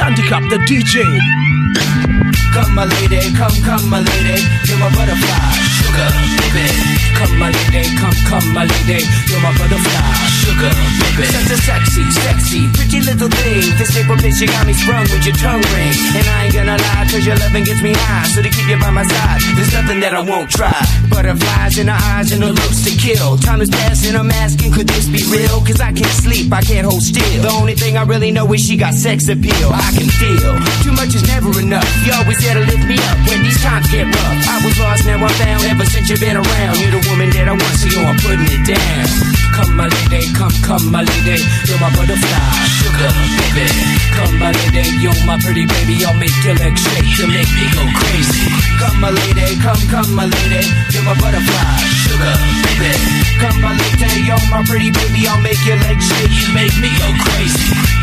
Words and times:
Handicap 0.00 0.42
the 0.48 0.56
DJ. 0.64 2.09
Come 2.50 2.74
my 2.74 2.84
lady, 2.84 3.20
come, 3.38 3.54
come 3.62 3.86
my 3.88 4.00
lady, 4.02 4.42
you're 4.66 4.78
my 4.82 4.90
butterfly, 4.90 5.54
sugar, 5.78 6.10
baby. 6.50 6.66
Come 7.14 7.38
my 7.38 7.50
lady, 7.52 7.86
come, 7.94 8.16
come 8.26 8.48
my 8.52 8.64
lady, 8.66 9.06
you're 9.30 9.38
my 9.38 9.54
butterfly, 9.54 10.02
sugar, 10.42 10.72
baby. 10.98 11.30
Such 11.30 11.54
a 11.54 11.58
sexy, 11.62 12.02
sexy, 12.10 12.66
pretty 12.74 13.00
little 13.06 13.30
thing. 13.30 13.70
This 13.78 13.94
paper 13.94 14.18
bitch, 14.18 14.40
you 14.42 14.48
got 14.48 14.66
me 14.66 14.74
sprung 14.74 15.06
with 15.14 15.22
your 15.22 15.36
tongue 15.38 15.62
ring. 15.62 15.94
And 16.18 16.26
I 16.26 16.50
ain't 16.50 16.54
gonna 16.54 16.74
lie, 16.74 17.06
cause 17.06 17.24
your 17.24 17.36
loving 17.38 17.62
gets 17.62 17.82
me 17.82 17.92
high. 17.94 18.26
So 18.34 18.42
to 18.42 18.50
keep 18.50 18.66
you 18.66 18.78
by 18.82 18.90
my 18.90 19.06
side, 19.06 19.40
there's 19.54 19.72
nothing 19.72 20.00
that 20.00 20.14
I 20.14 20.20
won't 20.20 20.50
try. 20.50 20.74
Butterflies 21.06 21.78
in 21.78 21.86
her 21.86 22.00
eyes 22.18 22.32
and 22.32 22.42
her 22.42 22.50
looks 22.50 22.82
to 22.82 22.90
kill. 22.98 23.38
Time 23.38 23.60
is 23.60 23.70
passing, 23.70 24.16
I'm 24.16 24.30
asking, 24.42 24.72
could 24.72 24.88
this 24.88 25.06
be 25.06 25.22
real? 25.30 25.62
Cause 25.62 25.80
I 25.80 25.92
can't 25.92 26.18
sleep, 26.18 26.52
I 26.52 26.62
can't 26.62 26.86
hold 26.86 27.02
still. 27.02 27.42
The 27.42 27.54
only 27.54 27.74
thing 27.74 27.96
I 27.96 28.02
really 28.02 28.32
know 28.32 28.50
is 28.52 28.60
she 28.60 28.76
got 28.76 28.94
sex 28.94 29.28
appeal. 29.28 29.70
I 29.70 29.94
can 29.94 30.10
feel 30.18 30.58
too 30.82 30.92
much 30.98 31.14
is 31.14 31.22
never 31.30 31.54
enough. 31.60 31.86
You 32.02 32.12
always 32.18 32.39
there 32.40 32.56
to 32.56 32.64
lift 32.64 32.84
me 32.88 32.96
up 33.12 33.18
when 33.28 33.42
these 33.44 33.60
times 33.60 33.86
get 33.92 34.08
rough. 34.08 34.38
I 34.48 34.56
was 34.64 34.74
lost, 34.80 35.04
now 35.04 35.20
I'm 35.20 35.34
found. 35.36 35.64
Ever 35.68 35.84
since 35.84 36.08
you've 36.08 36.20
been 36.20 36.36
around, 36.36 36.74
you're 36.80 36.96
the 36.96 37.04
woman 37.12 37.28
that 37.36 37.48
I 37.48 37.54
want, 37.54 37.76
so 37.76 37.86
yo, 37.92 38.00
I'm 38.04 38.16
putting 38.20 38.48
it 38.48 38.64
down. 38.64 39.06
Come, 39.52 39.76
my 39.76 39.88
lady, 39.88 40.30
come, 40.32 40.54
come, 40.64 40.84
my 40.88 41.04
lady, 41.04 41.42
you're 41.68 41.80
my 41.80 41.92
butterfly, 41.92 42.52
sugar, 42.80 43.12
baby. 43.36 43.68
Come, 44.16 44.34
my 44.40 44.50
lady, 44.56 44.88
you're 45.04 45.20
my 45.28 45.36
pretty 45.36 45.68
baby, 45.68 46.00
I'll 46.06 46.16
make 46.16 46.34
your 46.40 46.56
legs 46.56 46.80
shake, 46.80 47.08
you 47.20 47.28
make 47.28 47.50
me 47.52 47.66
go 47.76 47.84
crazy. 47.98 48.46
Come, 48.80 48.96
my 49.04 49.12
lady, 49.12 49.60
come, 49.60 49.82
come, 49.92 50.10
my 50.16 50.24
lady, 50.24 50.64
you're 50.96 51.04
my 51.04 51.16
butterfly, 51.20 51.76
sugar, 52.08 52.34
baby. 52.80 52.94
Come, 53.42 53.58
my 53.60 53.74
lady, 53.76 54.24
you're 54.24 54.44
my 54.48 54.64
pretty 54.64 54.88
baby, 54.88 55.28
I'll 55.28 55.40
make 55.44 55.60
your 55.68 55.76
legs 55.84 56.08
shake, 56.08 56.32
you 56.32 56.48
make 56.56 56.74
me 56.80 56.88
go 56.96 57.08
crazy. 57.20 57.99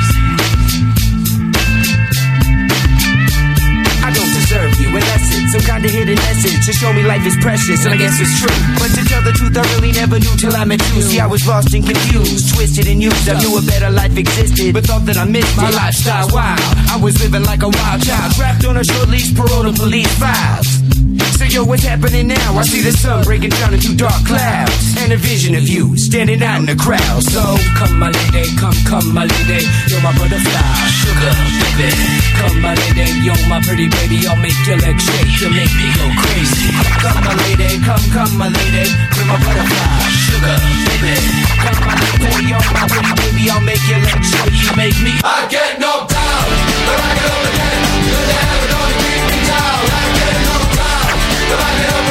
It. 5.04 5.50
Some 5.52 5.62
kind 5.62 5.84
of 5.86 5.92
hidden 5.92 6.16
message 6.16 6.66
to 6.66 6.74
show 6.74 6.92
me 6.94 7.04
life 7.04 7.26
is 7.26 7.38
precious, 7.42 7.86
and 7.86 7.94
I 7.94 7.98
guess 7.98 8.20
it's 8.20 8.40
true. 8.40 8.58
But 8.80 8.92
to 8.98 9.02
tell 9.06 9.22
the 9.22 9.32
truth, 9.32 9.58
I 9.58 9.64
really 9.76 9.92
never 9.94 10.20
knew 10.20 10.36
till 10.38 10.56
I 10.56 10.66
met 10.66 10.82
you. 10.96 11.02
See, 11.02 11.20
I 11.20 11.28
was 11.28 11.46
lost 11.48 11.74
and 11.74 11.86
confused, 11.86 12.56
twisted 12.56 12.88
and 12.88 13.02
used. 13.02 13.30
I 13.30 13.40
knew 13.40 13.58
a 13.58 13.62
better 13.62 13.90
life 13.90 14.18
existed, 14.18 14.74
but 14.74 14.86
thought 14.86 15.06
that 15.06 15.18
I 15.18 15.26
missed 15.26 15.56
my 15.58 15.70
lifestyle. 15.70 16.28
Wild, 16.32 16.60
I 16.90 16.98
was 17.02 17.20
living 17.22 17.44
like 17.44 17.64
a 17.64 17.70
wild 17.70 18.02
child, 18.04 18.34
trapped 18.34 18.66
on 18.66 18.78
a 18.78 18.84
short 18.84 19.10
leash, 19.10 19.36
parole 19.36 19.64
to 19.64 19.74
police 19.74 20.12
files. 20.18 20.97
So 21.36 21.46
yo, 21.46 21.64
what's 21.66 21.84
happening 21.84 22.28
now? 22.28 22.58
I 22.58 22.64
see 22.64 22.82
the 22.82 22.92
sun 22.92 23.24
breaking 23.24 23.52
down 23.52 23.74
into 23.74 23.96
dark 23.96 24.24
clouds 24.26 24.96
And 25.04 25.12
a 25.12 25.18
vision 25.18 25.56
of 25.56 25.68
you 25.68 25.98
standing 25.98 26.42
out 26.44 26.60
in 26.60 26.66
the 26.66 26.76
crowd. 26.76 27.24
So 27.24 27.42
come 27.76 28.00
my 28.00 28.10
lady, 28.12 28.48
come, 28.56 28.78
come 28.88 29.14
my 29.14 29.26
lady. 29.26 29.68
You're 29.92 30.02
my 30.02 30.14
butterfly, 30.16 30.72
sugar, 31.04 31.34
baby. 31.76 31.92
Come 32.40 32.62
my 32.62 32.74
lady, 32.74 33.08
you're 33.26 33.44
my 33.52 33.60
pretty 33.62 33.90
baby. 33.90 34.24
I'll 34.28 34.40
make 34.40 34.58
your 34.66 34.78
legs 34.80 35.04
shake, 35.04 35.42
you 35.42 35.50
make 35.52 35.74
me 35.76 35.88
go 35.98 36.06
crazy. 36.24 36.72
Come 37.04 37.20
my 37.24 37.34
lady, 37.44 37.70
come, 37.84 38.06
come 38.16 38.34
my 38.38 38.48
lady. 38.48 38.88
You're 39.16 39.28
my 39.28 39.38
butterfly, 39.38 40.08
sugar, 40.26 40.58
baby. 40.88 41.16
Come 41.64 41.80
my 41.84 41.96
lady, 42.00 42.50
you're 42.50 42.68
my 42.72 42.84
pretty 42.88 43.14
baby. 43.20 43.44
I'll 43.52 43.62
make 43.62 43.84
your 43.90 44.00
legs 44.00 44.28
shake, 44.32 44.58
you 44.64 44.72
make 44.76 44.98
me 45.04 45.14
I 45.24 45.48
get 45.50 45.80
knocked 45.80 46.12
down, 46.12 46.46
but 46.88 46.98
I 46.98 47.10
get 47.20 47.30
up 47.30 47.44
again. 47.52 47.82
You're 48.08 48.26
the 48.28 48.38
heaven 48.48 48.72
on 48.78 48.90
the 48.96 49.40
down. 49.48 49.84
I 49.88 50.04
get 50.18 50.37
knocked 51.50 51.90
down, 51.90 52.07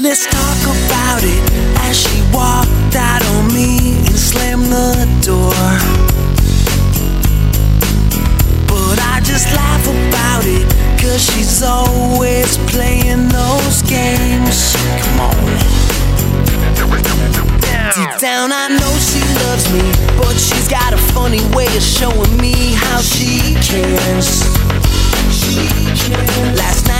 let's 0.00 0.26
talk 0.26 0.62
about 0.62 1.22
it 1.24 1.42
as 1.80 1.96
she 1.96 2.22
walked 2.32 2.94
out 2.94 3.24
on 3.34 3.48
me 3.48 3.96
and 4.06 4.14
slammed 4.14 4.66
the 4.66 5.06
door. 5.26 5.64
But 8.68 8.98
I 9.00 9.20
just 9.24 9.46
laugh 9.56 9.82
about 9.82 10.44
it, 10.46 10.66
cause 11.00 11.24
she's 11.24 11.62
always 11.62 12.58
playing 12.70 13.28
those 13.28 13.82
games. 13.82 14.76
Come 15.02 15.20
on. 15.20 15.78
Deep 17.94 18.18
down, 18.20 18.52
I 18.52 18.68
know 18.68 18.94
she 19.02 19.20
loves 19.42 19.66
me, 19.72 19.82
but 20.16 20.34
she's 20.36 20.68
got 20.68 20.92
a 20.92 20.98
funny 20.98 21.42
way 21.56 21.66
of 21.76 21.82
showing 21.82 22.36
me 22.36 22.74
how 22.74 23.00
she 23.00 23.54
cares. 23.62 24.46
Last 26.54 26.86
night 26.86 26.97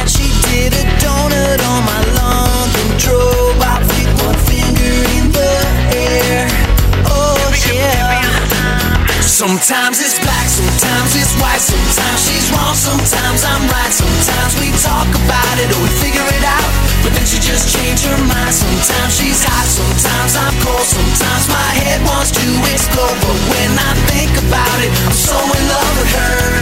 Sometimes 9.38 10.02
it's 10.02 10.18
black, 10.18 10.50
sometimes 10.50 11.14
it's 11.14 11.30
white, 11.38 11.62
sometimes 11.62 12.26
she's 12.26 12.50
wrong, 12.50 12.74
sometimes 12.74 13.46
I'm 13.46 13.70
right, 13.70 13.94
sometimes 13.94 14.58
we 14.58 14.74
talk 14.82 15.06
about 15.06 15.54
it 15.62 15.70
or 15.70 15.78
we 15.78 15.86
figure 16.02 16.26
it 16.26 16.42
out, 16.42 16.66
but 17.06 17.14
then 17.14 17.22
she 17.22 17.38
just 17.38 17.70
changed 17.70 18.02
her 18.10 18.18
mind. 18.26 18.50
Sometimes 18.50 19.14
she's 19.14 19.38
hot, 19.46 19.62
sometimes 19.62 20.34
I'm 20.34 20.50
cold, 20.66 20.82
sometimes 20.82 21.46
my 21.54 21.70
head 21.86 22.02
wants 22.02 22.34
to 22.34 22.42
explode, 22.66 23.14
but 23.22 23.38
when 23.54 23.78
I 23.78 23.94
think 24.10 24.34
about 24.42 24.78
it, 24.82 24.90
I'm 25.06 25.14
so 25.14 25.38
in 25.38 25.62
love 25.70 25.94
with 26.02 26.10
her 26.18 26.58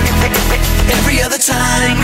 every 1.00 1.24
other 1.24 1.40
time. 1.40 1.96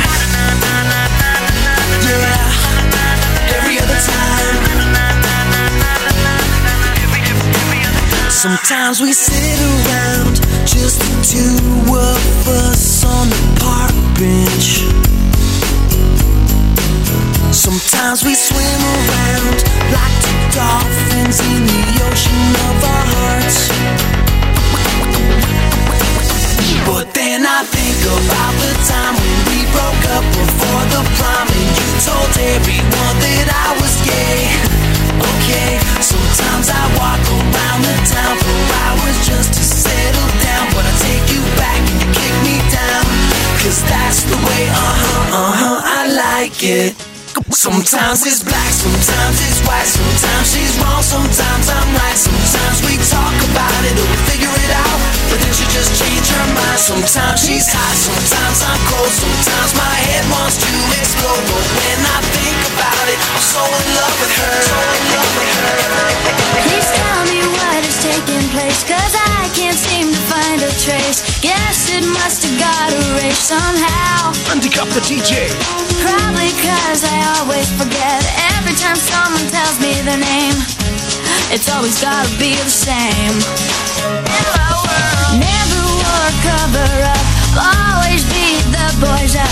Yeah, 2.00 3.60
every 3.60 3.76
other 3.76 4.00
time. 4.08 4.72
Sometimes 8.32 9.00
we 9.00 9.12
sit 9.12 9.60
around, 9.60 10.40
just 10.66 11.00
the 11.00 11.14
two 11.26 11.58
of 11.90 12.48
us 12.48 13.04
on 13.04 13.28
the 13.28 13.42
park 13.58 13.94
bench. 14.14 14.86
Sometimes 17.50 18.22
we 18.24 18.34
swim 18.34 18.80
around 18.96 19.58
like 19.90 20.14
two 20.22 20.42
dolphins 20.54 21.40
in 21.40 21.66
the 21.66 21.82
ocean 22.06 22.46
of 22.68 22.76
our 22.84 23.04
hearts. 23.14 23.58
But 26.86 27.12
then 27.14 27.42
I 27.46 27.64
think 27.66 27.98
about 28.06 28.54
the 28.62 28.72
time 28.86 29.14
when 29.18 29.38
we 29.50 29.58
broke 29.74 30.04
up 30.14 30.24
before 30.30 30.84
the 30.94 31.02
prom 31.18 31.46
and 31.50 31.70
you 31.74 31.88
told 32.06 32.30
everyone 32.38 33.16
that 33.18 33.46
I 33.50 33.68
was 33.82 33.94
gay. 34.06 34.81
Okay, 35.22 35.78
sometimes 36.02 36.66
I 36.70 36.82
walk 36.98 37.22
around 37.30 37.80
the 37.86 37.96
town 38.10 38.34
for 38.42 38.60
hours 38.82 39.16
just 39.26 39.54
to 39.54 39.62
settle 39.62 40.30
down, 40.42 40.64
but 40.74 40.84
I 40.84 40.94
take 41.06 41.26
you 41.34 41.42
back 41.56 41.78
and 41.78 41.98
you 42.02 42.08
kick 42.10 42.34
me 42.46 42.56
down. 42.70 43.04
Cause 43.62 43.82
that's 43.86 44.22
the 44.24 44.36
way, 44.36 44.62
uh 44.68 44.94
huh, 45.04 45.38
uh 45.38 45.52
huh, 45.60 45.78
I 45.84 46.00
like 46.10 46.58
it. 46.62 47.11
Sometimes 47.62 48.26
it's 48.26 48.42
black, 48.42 48.74
sometimes 48.74 49.38
it's 49.38 49.62
white, 49.62 49.86
sometimes 49.86 50.50
she's 50.50 50.74
wrong, 50.82 50.98
sometimes 50.98 51.70
I'm 51.70 51.94
right, 51.94 52.18
sometimes 52.18 52.82
we 52.82 52.98
talk 53.06 53.38
about 53.54 53.82
it 53.86 53.94
or 54.02 54.06
we 54.10 54.18
figure 54.26 54.50
it 54.50 54.72
out, 54.82 54.98
but 55.30 55.38
then 55.38 55.54
she 55.54 55.62
just 55.70 55.94
changed 55.94 56.26
her 56.34 56.48
mind. 56.58 56.82
Sometimes 56.82 57.38
she's 57.38 57.70
hot, 57.70 57.94
sometimes 57.94 58.66
I'm 58.66 58.82
cold, 58.90 59.14
sometimes 59.14 59.78
my 59.78 59.94
head 60.10 60.26
wants 60.34 60.58
to 60.58 60.74
explode, 60.98 61.38
but 61.38 61.66
when 61.78 61.98
I 62.02 62.18
think 62.34 62.58
about 62.74 63.06
it, 63.06 63.20
I'm 63.30 63.38
so 63.38 63.62
in 63.62 63.86
love 63.94 64.16
with 64.18 64.34
her. 64.42 64.58
So 64.66 64.78
in 64.82 65.04
love 65.14 65.32
with 65.38 65.54
her. 65.62 66.02
Please 66.66 66.88
tell 66.98 67.22
me 67.30 67.46
what 67.46 67.78
is 67.86 67.98
taking 68.02 68.42
place, 68.50 68.82
cause 68.82 69.14
I 69.14 69.46
can't 69.54 69.78
seem 69.78 70.10
to 70.10 70.22
find 70.26 70.58
a 70.66 70.72
trace. 70.82 71.22
Guess 71.38 71.94
it 71.94 72.02
must 72.10 72.42
have 72.42 72.58
got 72.58 72.90
erased 72.90 73.54
somehow. 73.54 74.34
Handicap 74.50 74.90
the 74.98 75.02
DJ. 75.06 75.46
Probably 76.02 76.50
cause 76.58 77.06
I 77.06 77.38
always 77.38 77.51
forget 77.60 78.24
every 78.56 78.72
time 78.74 78.96
someone 78.96 79.46
tells 79.52 79.78
me 79.78 79.92
their 80.00 80.16
name. 80.16 80.56
It's 81.52 81.68
always 81.68 82.00
gotta 82.00 82.30
be 82.38 82.54
the 82.56 82.70
same. 82.70 83.36
In 84.08 84.46
my 84.56 84.72
world, 84.80 85.36
never 85.36 85.80
wore 86.00 86.24
a 86.24 86.34
cover 86.48 86.92
up, 87.12 87.26
always 87.60 88.24
beat 88.32 88.64
the 88.72 88.88
boys 89.04 89.36
up. 89.36 89.51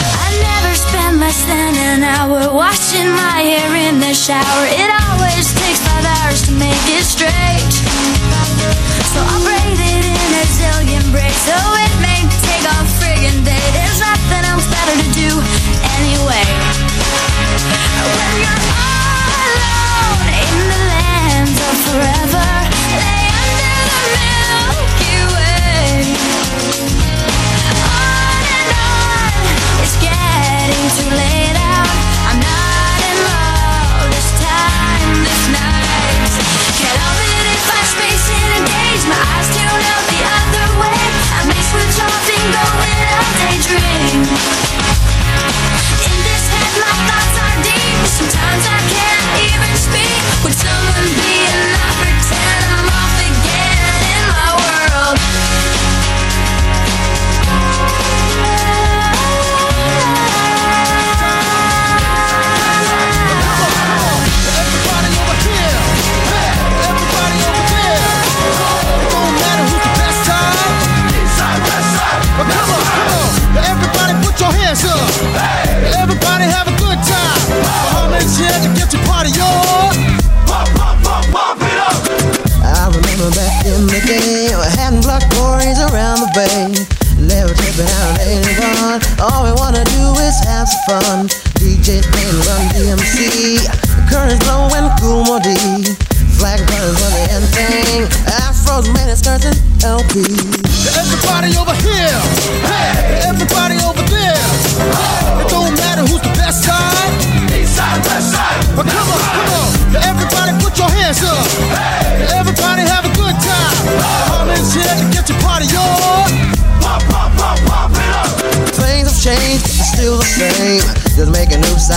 I 0.00 0.28
never 0.40 0.72
spend 0.74 1.20
less 1.20 1.40
than 1.44 1.74
an 1.76 2.02
hour 2.02 2.52
washing 2.52 3.10
my 3.12 3.40
hair 3.42 3.70
in 3.88 4.00
the 4.00 4.14
shower. 4.14 4.64
It 4.72 4.90
always 5.04 5.52
takes 5.54 5.80
five 5.86 6.06
hours 6.18 6.42
to 6.48 6.52
make 6.56 6.84
it 6.90 7.04
straight. 7.04 7.74
So 9.12 9.18
I'll 9.20 9.42
braid 9.42 9.78
it 9.78 10.04
in 10.06 10.30
a 10.40 10.44
zillion 10.56 11.04
braids. 11.12 11.40
So 11.44 11.56
it 11.56 11.94
may 12.00 12.20
take 12.46 12.64
a 12.64 12.78
friggin' 12.98 13.44
day. 13.44 13.66
There's 13.76 14.00
nothing 14.00 14.44
else 14.48 14.66
better 14.70 14.96
to 15.02 15.08
do 15.16 15.30
anyway. 15.98 16.46
When 18.06 18.32
you're 18.40 18.62
all 18.70 19.30
alone 19.50 20.26
in 20.30 20.56
the 20.72 20.80
lands 20.92 21.58
of 21.58 21.74
forever, 21.90 22.48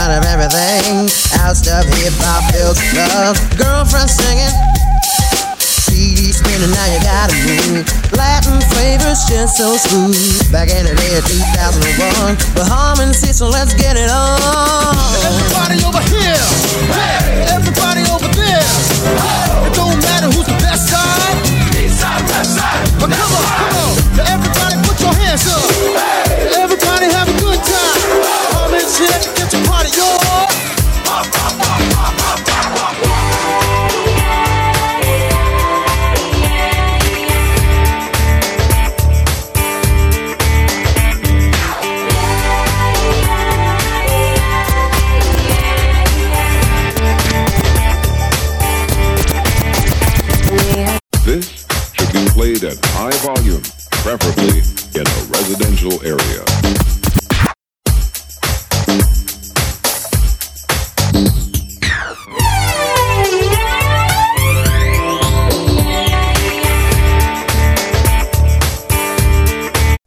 out 0.04 0.12
of 0.12 0.26
everything. 0.28 1.08
Out 1.40 1.56
stuff, 1.56 1.88
hip 1.96 2.12
hop, 2.20 2.44
bills, 2.52 2.76
clubs, 2.92 3.40
girlfriend 3.56 4.12
singing. 4.12 4.52
CD 5.64 6.36
spinning, 6.36 6.76
now 6.76 6.88
you 6.92 7.00
gotta 7.00 7.32
move. 7.48 7.88
Latin 8.12 8.60
flavors 8.76 9.24
just 9.32 9.56
so 9.56 9.80
smooth. 9.80 10.20
Back 10.52 10.68
in 10.76 10.84
the 10.84 10.96
day 11.00 11.16
of 11.16 11.24
2001, 11.24 12.36
but 12.52 12.68
Harmon 12.68 13.16
so 13.16 13.48
let's 13.48 13.72
get 13.80 13.96
it 13.96 14.12
on. 14.12 14.92
Everybody 15.24 15.80
over 15.88 16.04
here, 16.12 16.44
hey, 16.92 17.48
everybody 17.56 18.04
over 18.12 18.28
there. 18.36 18.68
It 19.64 19.72
don't 19.72 19.96
matter 20.04 20.28
who's 20.36 20.48
the 20.52 20.58
best 20.60 20.92
side. 20.92 21.38
East 21.80 22.04
side, 22.04 22.28
west 22.28 22.60
side. 22.60 22.84
But 23.00 23.08
come 23.08 23.32
on, 23.40 23.46
come 23.56 23.76
on, 23.80 23.92
everybody 24.20 24.76
put 24.84 25.00
your 25.00 25.16
hands 25.16 25.48
up. 25.48 25.64
Hey. 25.96 26.60
Everybody 26.60 27.08
have 27.16 27.32
a 27.32 27.38
good 27.40 27.62
time. 27.64 28.00
Harmon's 28.52 29.00
here 29.00 29.43
to 29.96 30.53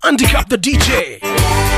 Handicap 0.06 0.48
the 0.48 0.56
DJ. 0.56 1.75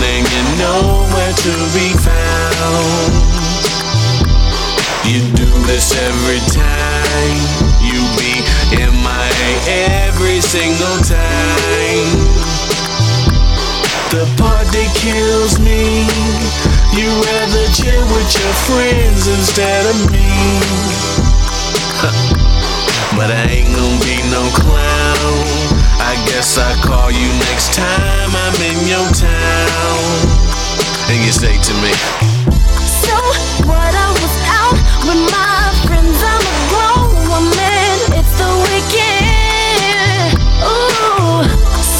Your 0.00 0.24
and 0.24 0.50
nowhere 0.58 1.34
to 1.44 1.52
be 1.76 1.92
found. 2.00 3.12
You 5.04 5.20
do 5.36 5.48
this 5.68 5.92
every 5.92 6.40
time. 6.48 7.38
You 7.84 8.00
be 8.16 8.40
MIA 8.72 9.78
every 10.08 10.40
single 10.40 10.98
time. 11.04 12.16
The 14.10 14.24
part 14.40 14.66
that 14.72 14.90
kills 14.96 15.60
me. 15.60 16.08
You 16.96 17.06
rather 17.06 17.66
chill 17.76 18.04
with 18.16 18.30
your 18.40 18.54
friends 18.66 19.28
instead 19.28 19.84
of 19.86 19.96
me. 20.10 20.28
But 23.16 23.28
I 23.32 23.42
ain't 23.50 23.74
gonna 23.74 24.04
be 24.04 24.16
no 24.30 24.48
clown. 24.54 25.59
I 26.00 26.16
guess 26.26 26.56
I 26.58 26.72
call 26.82 27.10
you 27.10 27.28
next 27.50 27.74
time 27.74 28.30
I'm 28.34 28.56
in 28.64 28.78
your 28.88 29.06
town. 29.12 29.98
And 31.12 31.18
you 31.24 31.32
say 31.32 31.54
to 31.60 31.74
me, 31.84 31.92
So, 33.04 33.16
what 33.68 33.92
I 33.94 34.08
was 34.16 34.34
out 34.48 34.78
with 35.06 35.20
my 35.28 35.60
friends, 35.84 36.18
I'm 36.32 36.40
a 36.40 36.56
grown 36.72 37.12
woman. 37.28 37.92
It's 38.18 38.34
the 38.40 38.50
weekend. 38.66 40.40
Ooh, 40.64 41.44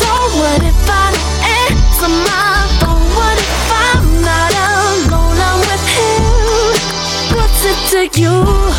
so 0.01 0.11
what 0.41 0.63
if 0.65 0.81
I 0.89 1.13
answer 1.69 2.09
my 2.09 2.57
phone? 2.81 3.05
What 3.19 3.37
if 3.37 3.69
I'm 3.85 4.05
not 4.25 4.51
alone? 4.65 5.37
I'm 5.45 5.61
with 5.69 5.87
him. 5.97 7.37
What's 7.37 7.63
it 7.69 7.79
to 7.93 8.21
you? 8.21 8.70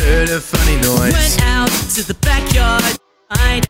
heard 0.00 0.28
a 0.30 0.40
funny 0.40 0.76
noise. 0.80 1.12
Went 1.12 1.42
out 1.42 1.70
to 1.94 2.02
the 2.06 2.14
backyard. 2.20 2.98
I 3.30 3.62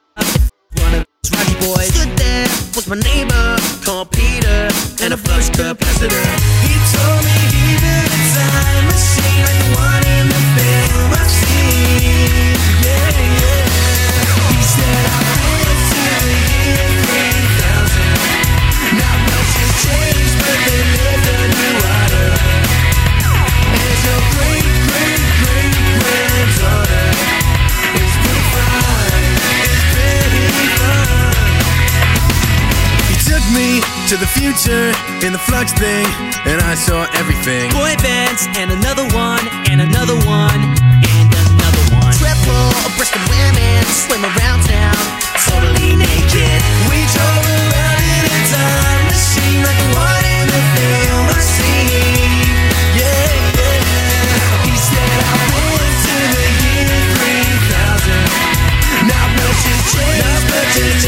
one 0.82 0.94
of 0.94 1.06
those 1.23 1.32
rowdy 1.32 1.54
boys. 1.66 1.94
Stood 1.94 2.16
there 2.16 2.49
was 2.75 2.87
my 2.88 2.97
neighbor 2.97 3.56
called 3.85 4.11
Peter 4.12 4.68
and 5.02 5.14
a 5.14 5.16
flush 5.16 5.50
capacitor. 5.50 6.25
He 6.62 6.75
told 6.97 7.25
me. 7.25 7.57
to 34.08 34.16
the 34.16 34.32
future 34.40 34.88
in 35.20 35.36
the 35.36 35.38
flux 35.38 35.68
thing, 35.76 36.08
and 36.48 36.64
I 36.64 36.72
saw 36.72 37.04
everything. 37.20 37.68
Boy 37.76 37.92
bands, 38.00 38.48
and 38.56 38.72
another 38.72 39.04
one, 39.12 39.44
and 39.68 39.84
another 39.84 40.16
one, 40.24 40.56
and 40.56 41.28
another 41.28 41.84
one. 41.92 42.16
Triple, 42.16 42.72
a 42.72 42.88
Bristol 42.96 43.20
women, 43.28 43.84
swim 43.84 44.24
around 44.24 44.64
town, 44.64 44.96
totally 45.44 45.92
naked. 45.92 46.56
We 46.88 47.04
drove 47.12 47.44
around 47.52 48.00
in 48.00 48.25
a 48.32 48.40
time 48.49 49.12
machine 49.12 49.60
like 49.60 49.76
a 49.76 49.88
one 49.92 50.25
in 50.25 50.56
the 50.56 50.62
film 50.73 51.28
I 51.28 51.44
see. 51.44 52.00
Yeah, 52.97 53.60
yeah. 53.60 54.64
He 54.64 54.73
said, 54.73 55.21
I 55.21 55.36
went 55.52 55.97
to 56.08 56.16
the 56.32 56.49
year 56.64 56.97
3000. 57.12 59.04
Now, 59.04 59.36
precious, 59.36 60.00
now, 60.00 60.49
precious. 60.49 61.04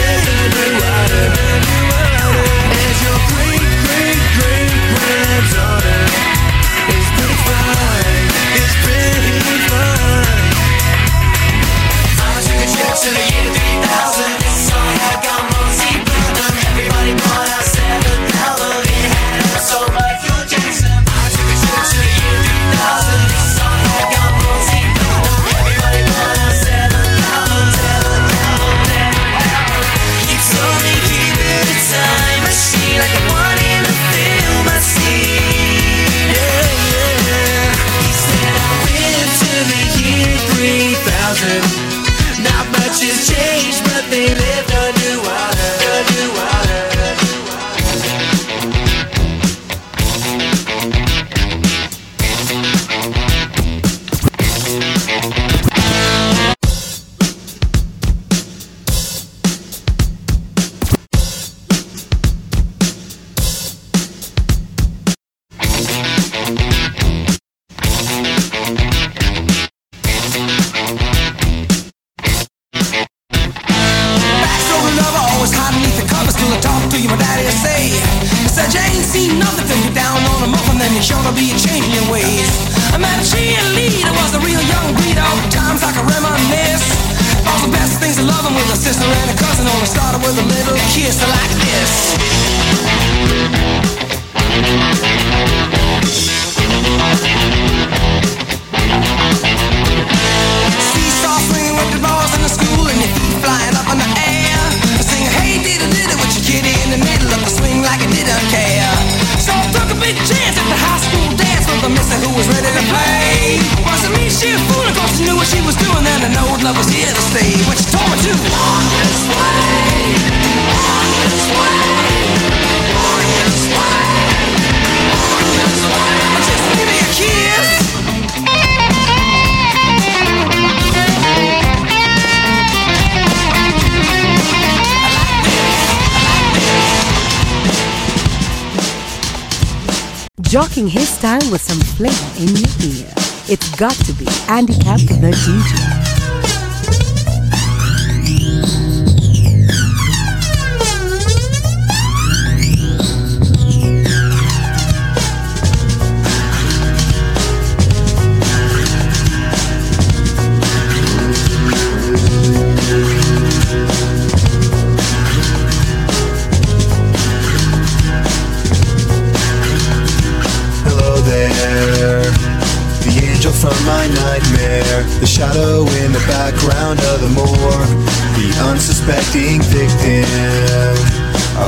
jocking 140.50 140.88
his 140.88 141.08
style 141.08 141.48
with 141.52 141.60
some 141.60 141.78
flavor 141.78 142.42
in 142.42 142.48
your 142.56 142.68
ear. 142.82 143.06
It's 143.48 143.70
got 143.76 143.94
to 144.06 144.12
be 144.14 144.26
Andy 144.48 144.76
Camp 144.78 145.00
the 145.02 145.30
DJ. 145.30 145.89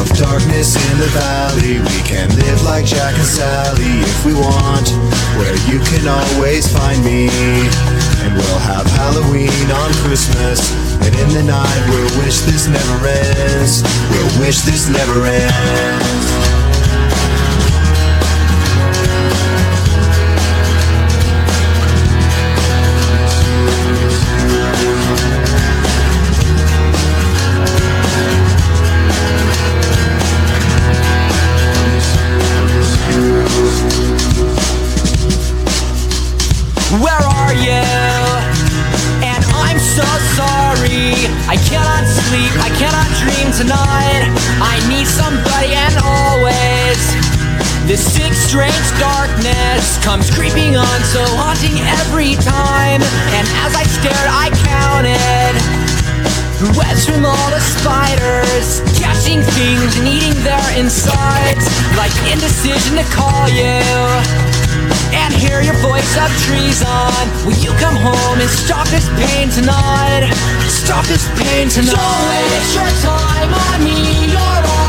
of 0.03 0.09
darkness 0.19 0.75
in 0.75 0.99
the 0.99 1.07
valley. 1.15 1.79
We 1.79 2.01
can 2.03 2.29
live 2.35 2.63
like 2.65 2.85
Jack 2.85 3.15
and 3.15 3.25
Sally 3.25 4.03
if 4.03 4.27
we 4.27 4.35
want, 4.35 4.89
where 5.39 5.55
you 5.71 5.79
can 5.79 6.09
always 6.09 6.67
find 6.67 6.99
me. 7.05 7.31
And 8.23 8.35
we'll 8.35 8.63
have 8.67 8.87
Halloween 8.99 9.71
on 9.71 9.91
Christmas. 10.03 10.59
And 11.07 11.15
in 11.15 11.29
the 11.31 11.45
night, 11.45 11.83
we'll 11.89 12.25
wish 12.25 12.41
this 12.41 12.67
never 12.67 13.07
ends. 13.07 13.83
We'll 14.11 14.41
wish 14.41 14.63
this 14.63 14.89
never 14.89 15.25
ends. 15.25 16.62
tonight. 43.63 44.27
I 44.59 44.75
need 44.91 45.07
somebody 45.07 45.71
and 45.71 45.95
always. 46.03 46.99
This 47.87 48.03
sick, 48.03 48.35
strange 48.35 48.87
darkness 48.99 50.03
comes 50.03 50.27
creeping 50.35 50.75
on, 50.75 50.99
so 51.07 51.23
haunting 51.39 51.79
every 52.03 52.35
time. 52.43 53.03
And 53.39 53.47
as 53.63 53.79
I 53.79 53.87
stared, 53.87 54.29
I 54.31 54.51
counted 54.67 55.55
webs 56.75 57.07
from 57.07 57.23
all 57.27 57.49
the 57.55 57.63
spiders, 57.63 58.83
catching 58.99 59.43
things 59.55 59.95
and 59.99 60.07
eating 60.11 60.35
their 60.43 60.67
insides. 60.75 61.67
Like 61.95 62.11
indecision 62.35 62.99
to 62.99 63.07
call 63.15 63.47
you 63.47 63.79
and 65.15 65.31
hear 65.35 65.63
your 65.63 65.79
voice 65.79 66.13
of 66.19 66.31
treason. 66.51 67.23
Will 67.47 67.59
you 67.63 67.71
come 67.79 67.95
home 67.95 68.39
and 68.43 68.51
stop 68.51 68.89
this 68.91 69.07
pain 69.23 69.51
tonight? 69.55 70.35
stop 70.85 71.07
this 71.07 71.29
pain 71.39 71.69
tonight. 71.69 71.95
Don't 71.95 72.29
waste 72.29 72.75
your 72.75 72.91
time 73.07 73.55
on 73.55 73.85
me. 73.85 74.33
You're 74.33 74.82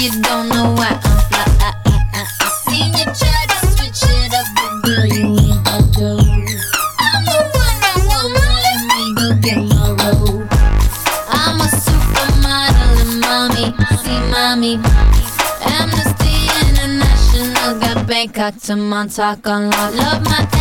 you 0.00 0.10
don't 0.22 0.48
know 0.48 0.74
why 0.74 0.90
I'm 1.02 1.18
fly. 1.28 1.44
I, 1.60 1.74
I, 2.14 2.24
seen 2.70 2.92
you 2.94 3.04
try 3.04 3.42
to 3.50 3.58
switch 3.66 4.02
it 4.06 4.32
up, 4.32 4.46
but 4.54 4.72
girl, 4.84 5.06
you 5.06 5.24
need 5.28 5.58
to 5.64 5.78
go. 5.98 6.10
I'm 6.98 7.26
a 7.26 7.38
wonder 7.54 7.96
woman, 8.06 8.50
let 8.64 8.78
me. 8.86 9.02
I'm 11.30 11.58
a 11.60 11.68
supermodel 11.84 13.20
mommy, 13.26 13.66
see 14.02 14.20
mommy. 14.30 14.74
Amnesty 15.66 16.34
International 16.68 17.80
got 17.80 18.06
Bangkok 18.06 18.54
to 18.62 18.76
Montauk 18.76 19.46
on. 19.48 19.70
Love 19.70 20.22
my 20.24 20.57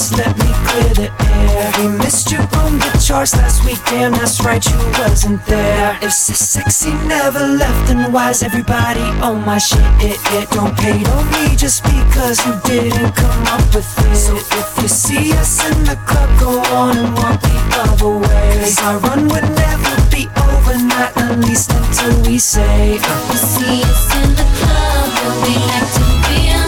Just 0.00 0.16
let 0.16 0.34
me 0.38 0.48
clear 0.64 0.94
the 0.96 1.08
air. 1.28 1.72
We 1.76 1.88
missed 1.98 2.32
you 2.32 2.38
on 2.38 2.78
the 2.78 2.90
charts 3.04 3.36
last 3.36 3.62
weekend. 3.66 4.14
That's 4.14 4.42
right, 4.42 4.64
you 4.64 4.78
wasn't 4.96 5.44
there. 5.44 5.98
If 6.00 6.10
sexy 6.12 6.94
never 7.04 7.40
left 7.40 7.88
Then 7.88 8.10
why's 8.10 8.42
everybody 8.42 9.04
on 9.20 9.44
my 9.44 9.58
shit? 9.58 9.84
It, 10.00 10.16
it 10.32 10.48
don't 10.52 10.74
pay 10.78 11.04
on 11.04 11.24
me 11.36 11.54
just 11.54 11.84
because 11.84 12.40
you 12.46 12.56
didn't 12.64 13.12
come 13.12 13.44
up 13.52 13.60
with 13.74 13.84
it. 14.08 14.16
So 14.16 14.36
if 14.36 14.72
you 14.80 14.88
see 14.88 15.32
us 15.34 15.60
in 15.68 15.84
the 15.84 15.96
club 16.08 16.30
Go 16.40 16.48
on 16.72 16.96
and 16.96 17.14
walk 17.18 17.38
the 17.42 17.58
other 17.84 18.16
way. 18.24 18.56
Cause 18.56 18.80
our 18.80 18.96
run 19.00 19.28
would 19.28 19.48
never 19.52 19.94
be 20.08 20.28
over 20.48 20.80
Not 20.80 21.12
at 21.14 21.44
least 21.44 21.72
until 21.72 22.22
we 22.24 22.38
say 22.38 22.94
If 22.94 23.04
you 23.04 23.36
see 23.36 23.82
us 23.84 24.16
in 24.16 24.30
the 24.32 24.48
club 24.64 25.08
you'll 25.20 25.44
be 25.44 25.56
acting 25.76 26.10
be 26.24 26.59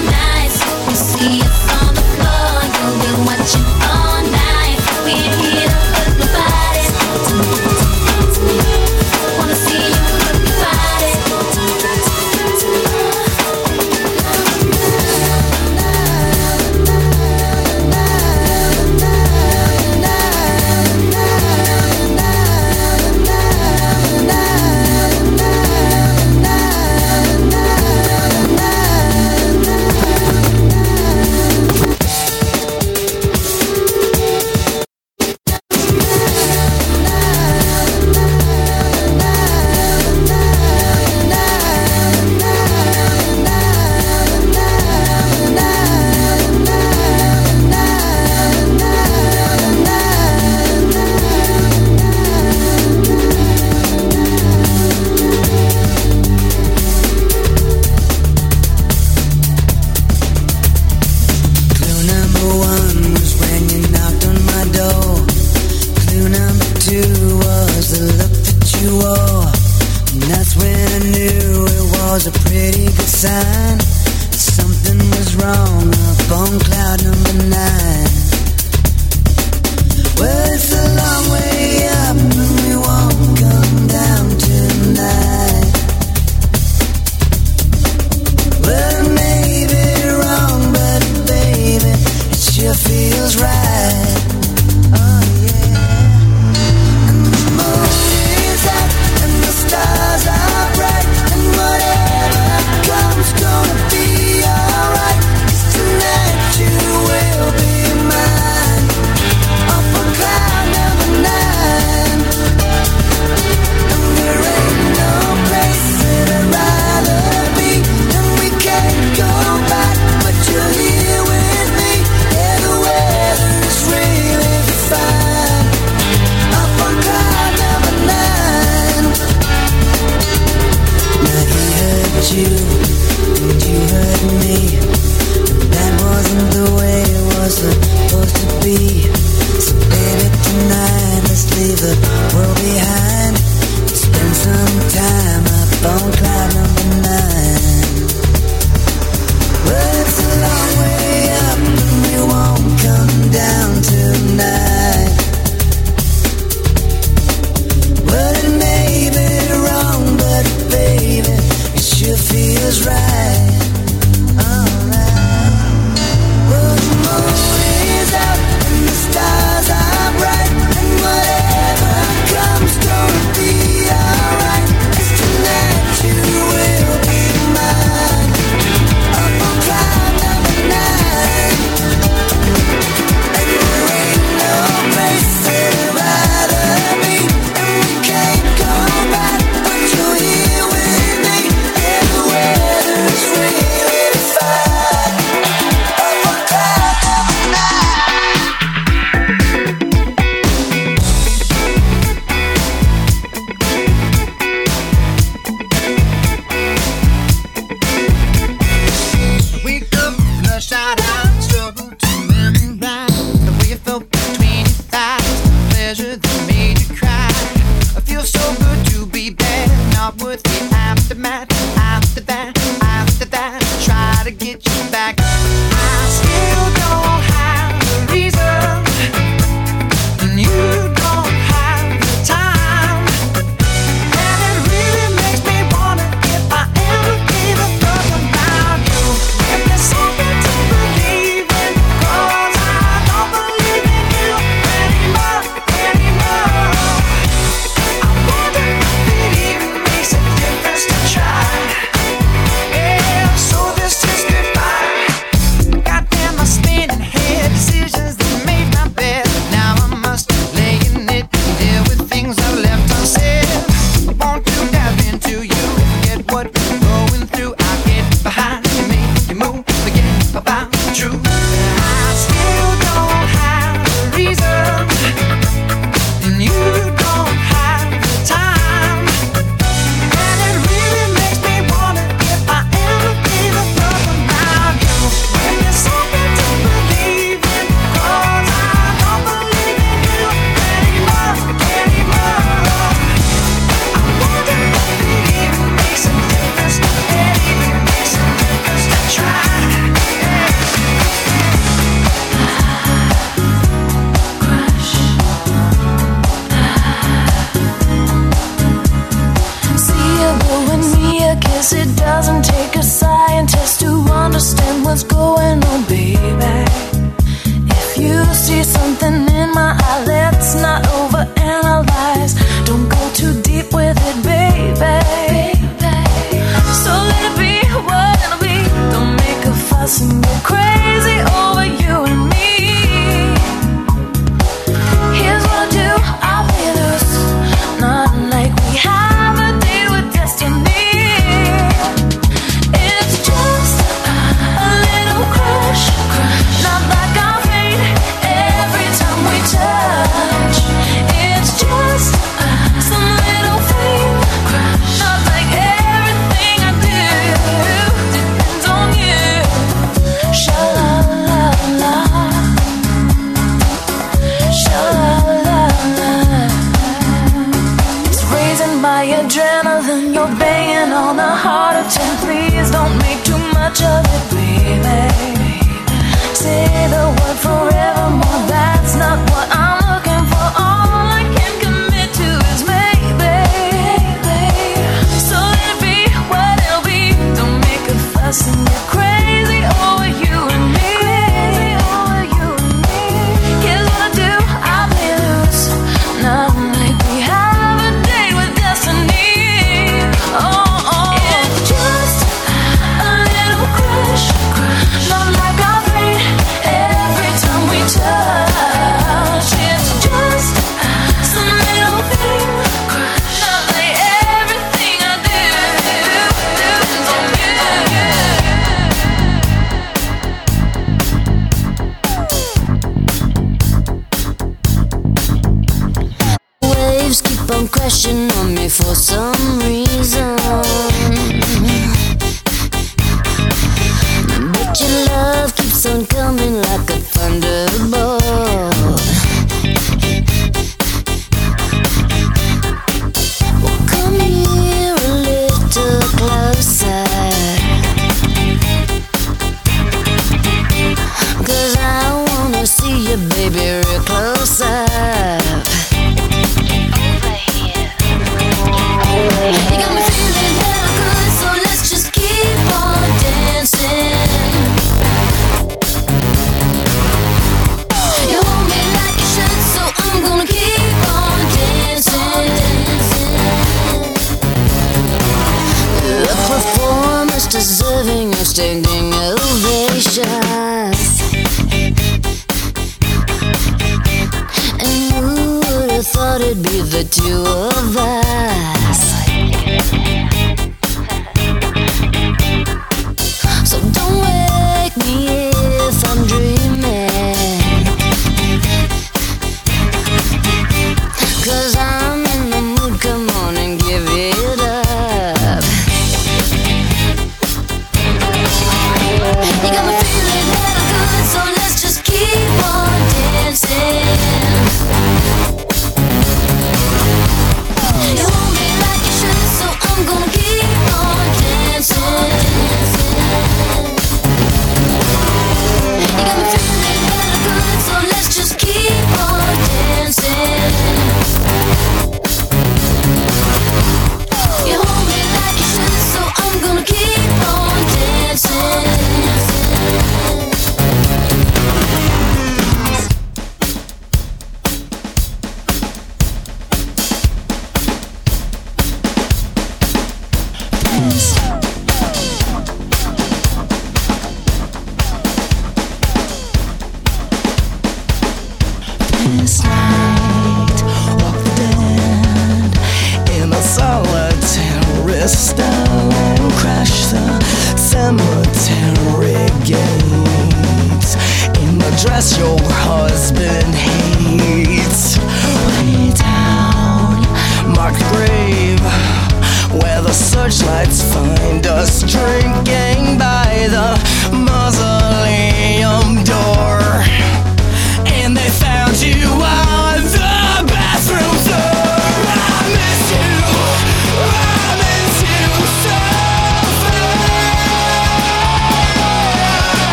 love 435.85 436.12